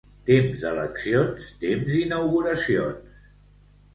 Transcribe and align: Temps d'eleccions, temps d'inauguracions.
Temps 0.27 0.61
d'eleccions, 0.63 1.51
temps 1.65 1.85
d'inauguracions. 1.91 3.15